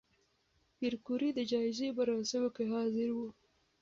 پېیر 0.77 0.93
کوري 1.05 1.29
د 1.33 1.39
جایزې 1.51 1.87
مراسمو 1.97 2.49
کې 2.55 2.63
حاضر 2.71 3.09
و. 3.15 3.19